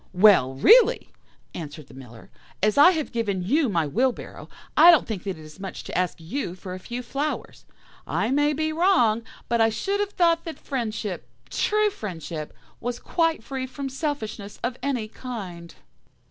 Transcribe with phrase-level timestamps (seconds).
[0.13, 1.11] "'Well, really,'
[1.53, 2.31] answered the Miller,
[2.63, 5.95] 'as I have given you my wheelbarrow, I don't think that it is much to
[5.95, 7.65] ask you for a few flowers.
[8.07, 13.43] I may be wrong, but I should have thought that friendship, true friendship, was quite
[13.43, 15.75] free from selfishness of any kind.